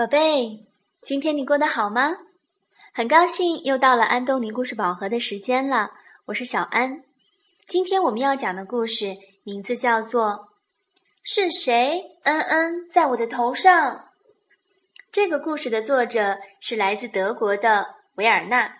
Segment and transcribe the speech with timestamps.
[0.00, 0.64] 宝贝，
[1.02, 2.16] 今天你过得好吗？
[2.94, 5.90] 很高兴又到了安东尼故事宝盒的时间了，
[6.24, 7.04] 我是小安。
[7.66, 10.24] 今天我们要讲的故事名字叫做
[11.22, 13.96] 《是谁嗯嗯在我的头上》。
[15.12, 18.78] 这个故事的作者是来自德国的维尔纳。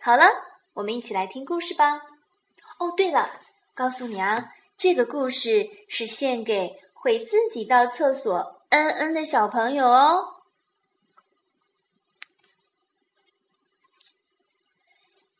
[0.00, 0.26] 好了，
[0.74, 1.96] 我们一起来听故事吧。
[2.78, 3.32] 哦，对了，
[3.74, 10.34] 告诉你啊，这个故事是献给会自己到厕所嗯嗯的小朋友哦。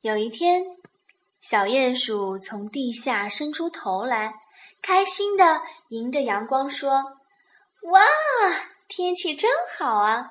[0.06, 0.62] 有一天，
[1.40, 4.34] 小鼹鼠从地下伸出头来，
[4.80, 7.18] 开心的迎着阳光说
[7.90, 8.00] ：“哇，
[8.86, 10.30] 天气真好啊！”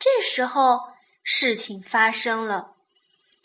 [0.00, 0.80] 这时候，
[1.22, 2.72] 事情发生了，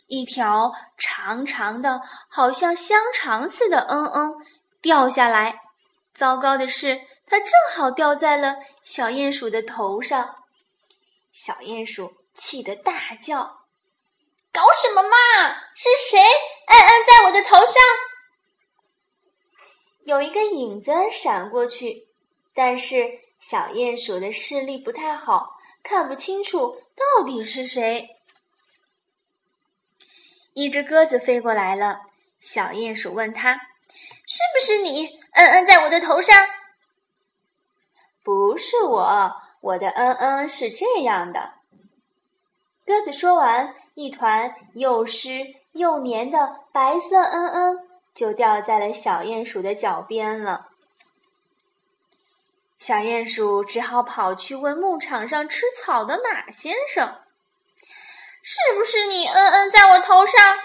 [0.08, 4.36] 一条长长的、好像香肠似的“嗯嗯”
[4.82, 5.60] 掉下来。
[6.14, 10.38] 糟糕的是，它正好掉在了小鼹鼠的头上。
[11.34, 13.60] 小鼹鼠气得大叫。
[14.54, 15.18] 搞什么嘛！
[15.76, 17.76] 是谁嗯嗯在我的头上？
[20.04, 22.08] 有一个影子闪过去，
[22.54, 28.18] 但是小鼹鼠的视力不太好，看不清楚到底是谁。
[30.54, 32.02] 一只鸽子飞过来了，
[32.40, 33.54] 小鼹鼠问他
[34.26, 36.38] ：“是不是你嗯嗯在我的头上
[38.22, 41.54] ？”“不是我，我的嗯嗯是这样的。”
[42.86, 43.76] 鸽子说完。
[43.94, 50.70] 一团又湿又黏的白色嗯嗯，就掉在了小鼹鼠的脚边了。
[52.78, 57.20] 小鼹鼠只好跑去问牧场上吃草的马先生
[58.42, 60.58] ：“是不是你嗯嗯在我头上？”“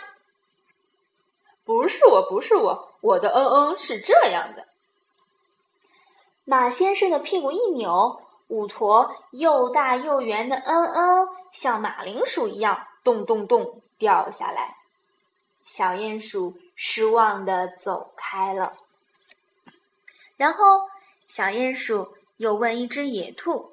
[1.66, 4.68] 不是我，不是我，我的嗯嗯是这样的。”
[6.46, 12.86] 马先生的屁股一扭，五坨又大又圆的嗯嗯，像马铃薯一样。
[13.02, 14.76] 咚咚咚，掉下来。
[15.62, 18.76] 小鼹鼠失望的走开了。
[20.36, 20.88] 然后，
[21.24, 23.72] 小鼹鼠又问一只野兔：“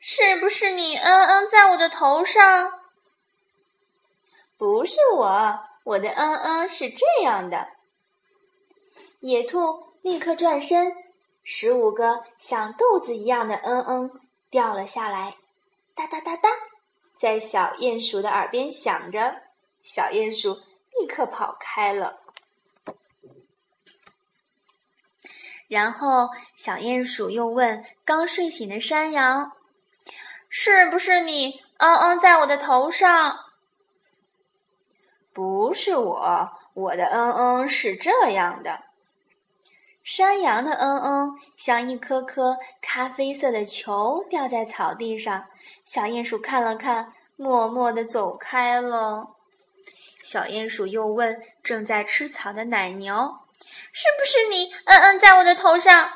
[0.00, 2.80] 是不是你嗯嗯在我的头上
[4.58, 7.68] ？”“不是我，我的嗯嗯是这样的。”
[9.20, 10.96] 野兔立刻转身，
[11.44, 15.36] 十五个像豆子一样的嗯嗯掉了下来，
[15.94, 16.48] 哒哒哒哒。
[17.14, 19.40] 在小鼹鼠的耳边响着，
[19.82, 20.54] 小鼹鼠
[20.98, 22.20] 立刻跑开了。
[25.68, 29.52] 然后，小鼹鼠又问刚睡醒的山羊
[30.50, 33.38] ：“是不是你嗯嗯在我的头上
[35.32, 38.80] ？”“不是我，我的嗯嗯是这样的。”
[40.04, 45.46] 山羊的嗯嗯像一颗颗咖啡色的球掉在草地上，
[45.80, 49.30] 小鼹鼠看了看，默默地走开了。
[50.22, 53.38] 小鼹鼠又问正在吃草的奶牛
[53.94, 56.10] ：“是不是你嗯嗯在我的头上？”“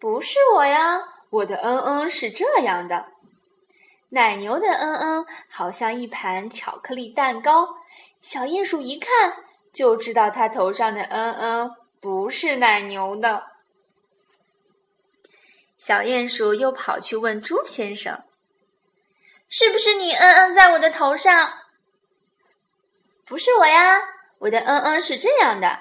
[0.00, 3.08] 不是我呀，我的嗯嗯是这样的。”
[4.08, 7.76] 奶牛的嗯嗯好像一盘巧克力蛋糕，
[8.20, 9.34] 小鼹鼠一看
[9.70, 11.76] 就知道它头上的嗯嗯。
[12.32, 13.46] 是奶牛的。
[15.76, 18.22] 小鼹鼠又跑去问猪先生
[19.48, 21.52] ：“是不是你嗯嗯在我的头上
[23.26, 24.00] ？”“不是我呀，
[24.38, 25.80] 我的嗯嗯是这样的。”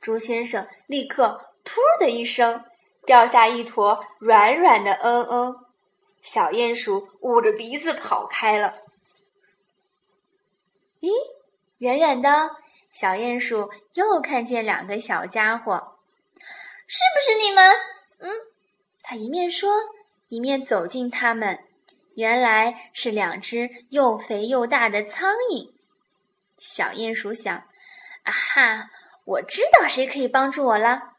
[0.00, 2.64] 猪先生立刻“噗”的一声
[3.04, 5.56] 掉下一坨软软的嗯嗯，
[6.20, 8.74] 小鼹鼠捂着鼻子跑开了。
[11.00, 11.10] 咦，
[11.78, 12.50] 远远的。
[12.90, 15.98] 小鼹鼠又看见两个小家伙，
[16.86, 17.64] 是不是你们？
[18.18, 18.30] 嗯，
[19.02, 19.72] 他一面说，
[20.28, 21.60] 一面走近他们。
[22.16, 25.72] 原来是两只又肥又大的苍蝇。
[26.56, 27.58] 小鼹鼠想：
[28.24, 28.90] 啊哈，
[29.24, 31.14] 我知道谁可以帮助我了。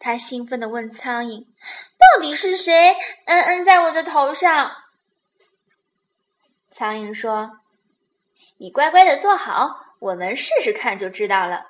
[0.00, 1.46] 他兴奋地问苍蝇
[1.98, 2.96] ：“到底是谁？
[3.26, 4.72] 嗯嗯，在我的头上？”
[6.70, 7.60] 苍蝇说
[8.58, 11.66] ：“你乖乖的坐好。”我们试试看就知道了。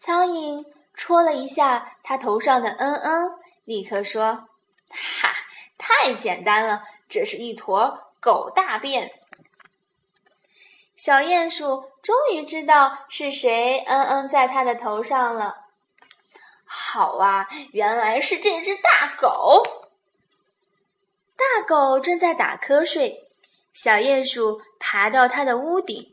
[0.00, 4.48] 苍蝇戳了一下它头上的“嗯嗯”，立刻说
[4.90, 5.32] ：“哈，
[5.78, 9.12] 太简单了，这是一坨狗大便。”
[10.96, 15.64] 小鼹鼠终于知道是谁“嗯嗯”在它的头上了。
[16.64, 19.62] 好啊，原来是这只大狗。
[21.36, 23.30] 大狗正在打瞌睡，
[23.72, 26.09] 小鼹鼠爬到它的屋顶。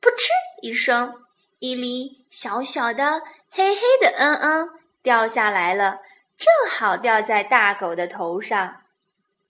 [0.00, 0.32] 噗嗤
[0.62, 1.14] 一声，
[1.58, 3.20] 一粒小小的、
[3.50, 4.68] 黑黑的“嗯嗯”
[5.02, 6.00] 掉下来了，
[6.36, 8.76] 正好掉在大狗的头上，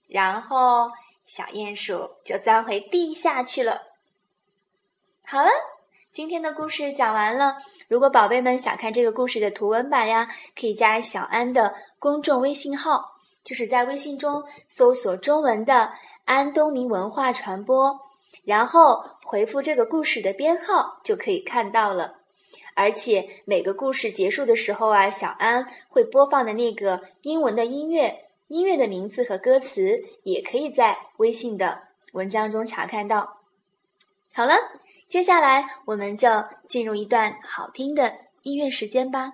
[0.07, 0.91] 然后
[1.23, 3.81] 小鼹鼠就钻回地下去了。
[5.23, 5.49] 好了，
[6.11, 7.55] 今天的故事讲完了。
[7.87, 10.27] 如果宝贝们想看这个故事的图文版呀，
[10.59, 13.15] 可以加小安的公众微信号，
[13.45, 15.93] 就是在微信中搜索中文的
[16.25, 18.01] “安东尼文化传播”，
[18.43, 22.15] 然后回复这个故事的编号就可以看到了。
[22.73, 31.83] 而且每个故事结束的时候啊，小安会播放的那个英文的音乐，音乐的名字和歌词也可以在微信的
[32.13, 33.37] 文章中查看到。
[34.33, 34.53] 好了，
[35.05, 36.29] 接下来我们就
[36.67, 39.33] 进入一段好听的音乐时间吧。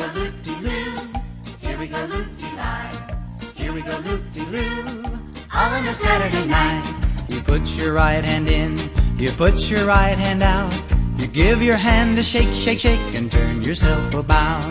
[0.00, 1.20] Go, loop-de-loo.
[1.58, 3.18] Here we go, loop-de-lie.
[3.54, 5.04] Here we go, loop-de-loo.
[5.52, 6.84] All on a Saturday night.
[7.28, 8.76] You put your right hand in,
[9.18, 10.72] you put your right hand out.
[11.18, 14.64] You give your hand a shake, shake, shake, and turn yourself about.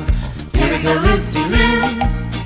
[0.55, 1.81] Here we go, loop-de-loo.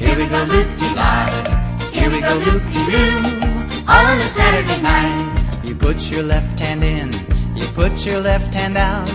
[0.03, 1.89] Here we go, loop-de-lie.
[1.93, 3.85] Here we go, loop-de-loo.
[3.87, 5.29] All on a Saturday night.
[5.63, 7.13] You put your left hand in,
[7.55, 9.09] you put your left hand out.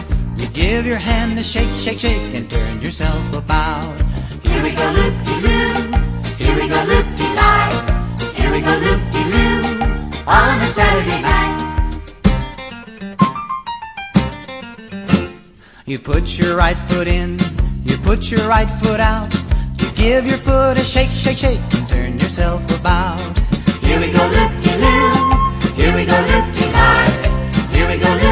[0.58, 3.94] Give your hand a shake, shake, shake, and turn yourself about.
[4.42, 5.92] Here we go, loop-de-loo.
[6.34, 7.70] Here we go, loop-de-lie.
[8.34, 9.62] Here we go, loop-de-loo.
[10.26, 11.54] On a Saturday night.
[15.86, 17.38] You put your right foot in,
[17.84, 19.32] you put your right foot out.
[19.80, 23.20] You give your foot a shake, shake, shake, and turn yourself about.
[23.78, 25.76] Here we go, loop-de-loo.
[25.76, 27.70] Here we go, loop-de-lie.
[27.70, 28.27] Here we go, loop-de-loo.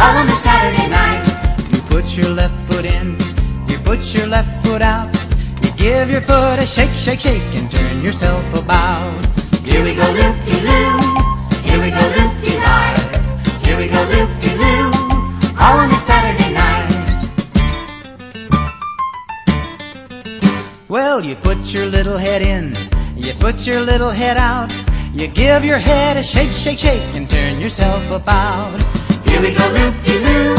[0.00, 1.24] All on a Saturday night.
[1.72, 3.16] You put your left foot in,
[3.68, 5.12] you put your left foot out.
[5.60, 9.26] You give your foot a shake, shake, shake, and turn yourself about.
[9.64, 11.00] Here we go, loop-de-loo.
[11.66, 12.96] Here we go, loop-de-lie.
[13.64, 14.92] Here we go, loop-de-loo.
[15.58, 16.88] All on a Saturday night.
[20.88, 22.76] Well, you put your little head in,
[23.16, 24.72] you put your little head out.
[25.12, 28.87] You give your head a shake, shake, shake, and turn yourself about.
[29.38, 30.56] Here we go, loop-de-loo.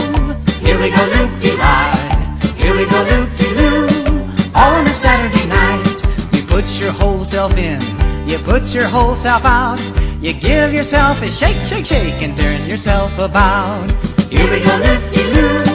[0.65, 2.39] Here we go, loop-de-lie.
[2.55, 4.23] Here we go, loop-de-loo.
[4.55, 5.85] All on a Saturday night.
[6.31, 7.81] You put your whole self in,
[8.25, 9.81] you put your whole self out.
[10.21, 13.91] You give yourself a shake, shake, shake, and turn yourself about.
[14.31, 15.65] Here we go, loop-de-loo.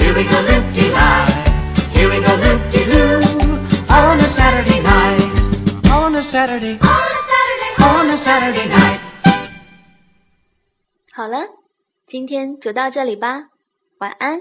[0.00, 1.28] Here we go, loop-de-lie.
[1.92, 3.60] Here we go, loop-de-loo.
[3.90, 5.20] All on a Saturday night.
[5.92, 7.84] On a Saturday, On a Saturday.
[7.84, 9.00] On a Saturday night.
[11.12, 11.36] 好了，
[12.08, 13.50] 今天就到这里吧，
[13.98, 14.40] 晚安。